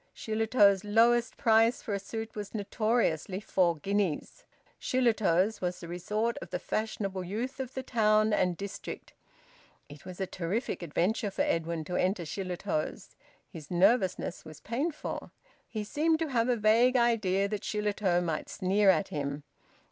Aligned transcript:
Shillitoe's 0.15 0.83
lowest 0.83 1.37
price 1.37 1.83
for 1.83 1.93
a 1.93 1.99
suit 1.99 2.33
was 2.33 2.55
notoriously 2.55 3.39
four 3.39 3.77
guineas. 3.77 4.45
Shillitoe's 4.79 5.61
was 5.61 5.79
the 5.79 5.87
resort 5.87 6.39
of 6.39 6.49
the 6.49 6.57
fashionable 6.57 7.23
youth 7.23 7.59
of 7.59 7.75
the 7.75 7.83
town 7.83 8.33
and 8.33 8.57
district. 8.57 9.13
It 9.89 10.03
was 10.03 10.19
a 10.19 10.25
terrific 10.25 10.81
adventure 10.81 11.29
for 11.29 11.43
Edwin 11.43 11.83
to 11.83 11.97
enter 11.97 12.23
Shillitoe's. 12.25 13.11
His 13.47 13.69
nervousness 13.69 14.43
was 14.43 14.59
painful. 14.59 15.29
He 15.67 15.83
seemed 15.83 16.17
to 16.17 16.29
have 16.29 16.49
a 16.49 16.55
vague 16.57 16.97
idea 16.97 17.47
that 17.49 17.61
Shillitoe 17.63 18.21
might 18.23 18.49
sneer 18.49 18.89
at 18.89 19.09
him. 19.09 19.43